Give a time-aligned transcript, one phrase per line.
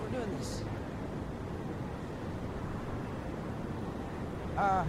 [0.00, 0.62] we're doing this.
[4.56, 4.84] Uh,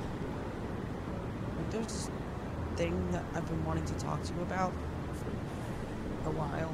[1.72, 2.10] there's this
[2.76, 4.72] thing that I've been wanting to talk to you about
[5.14, 6.72] for a while.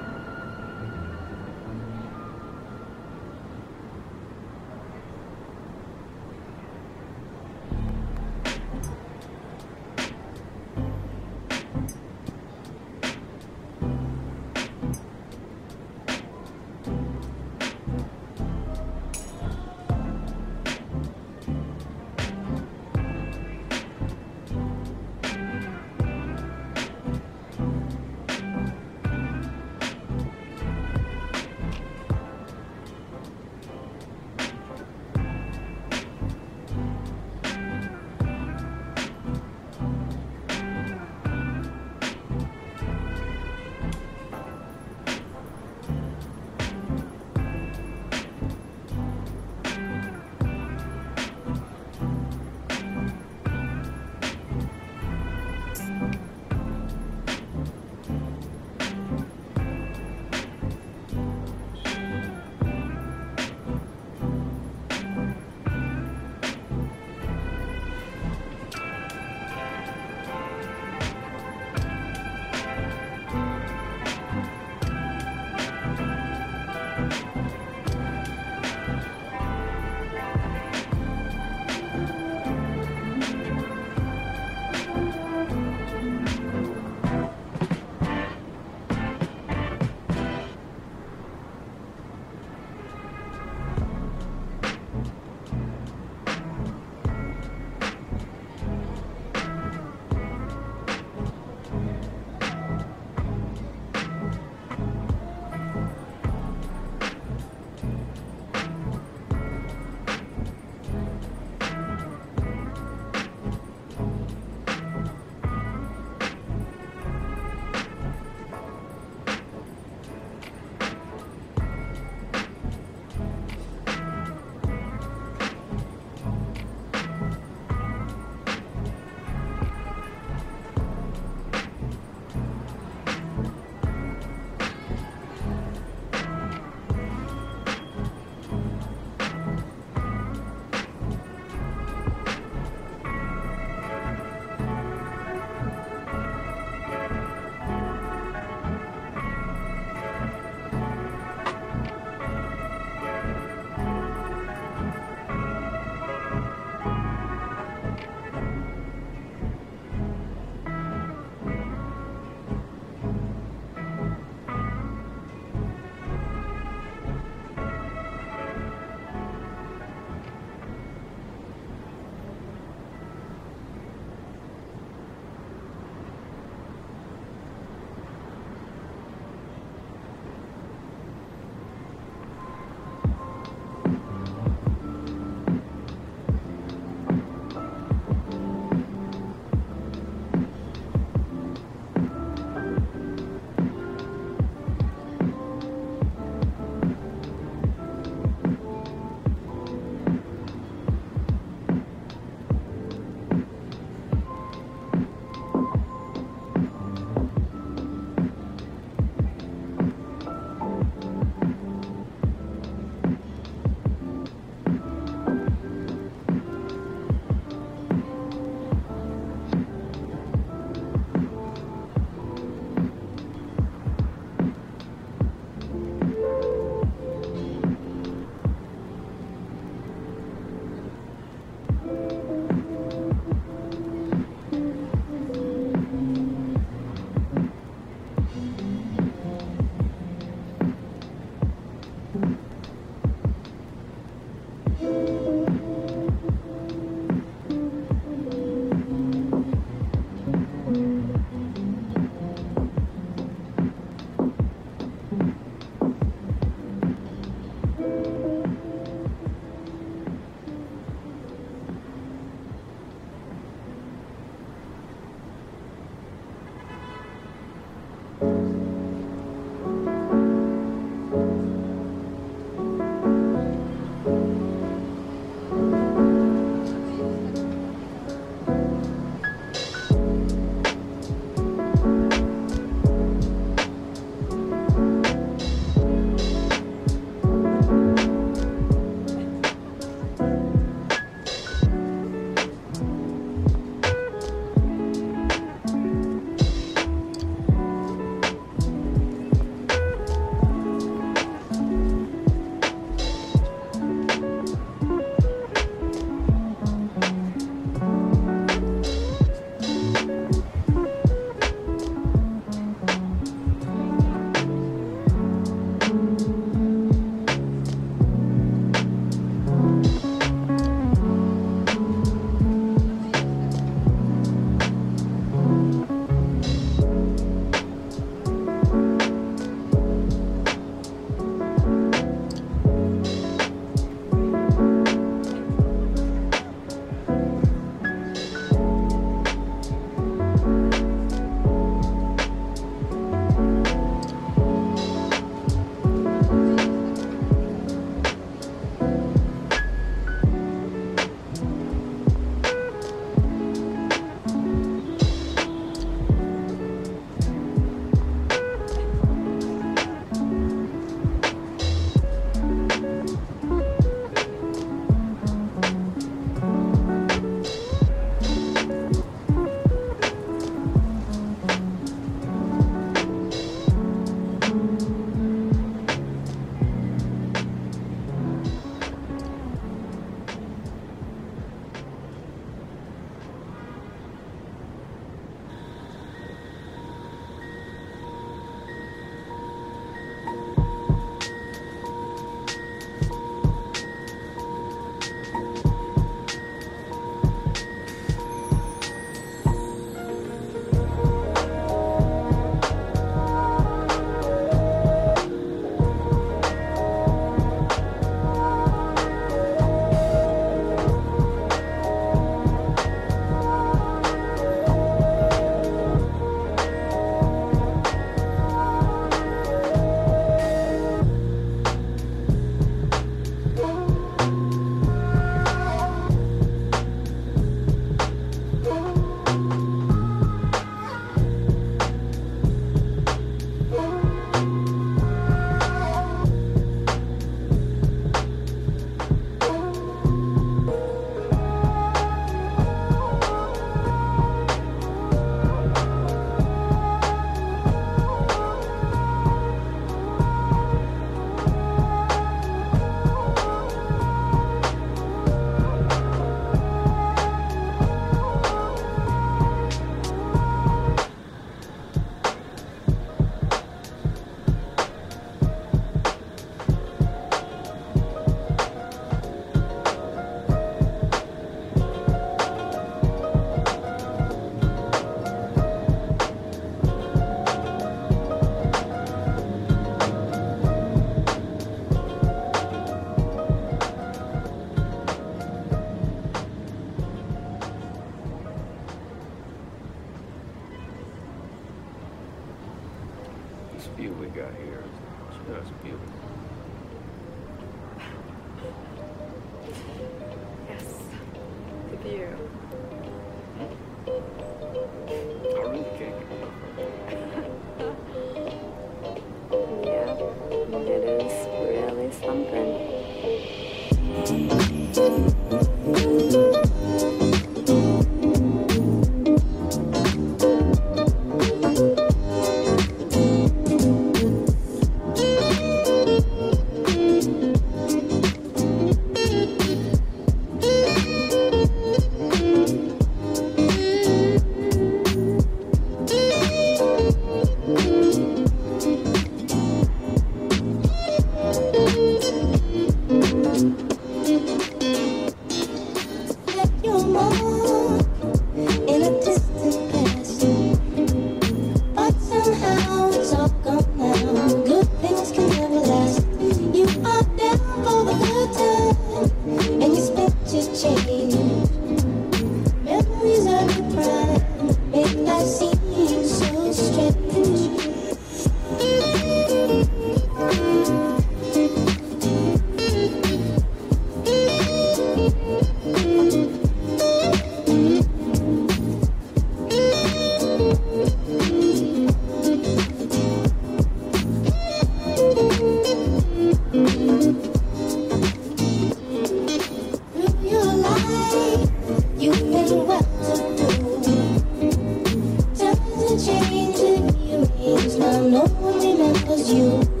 [598.31, 600.00] No one remembers you.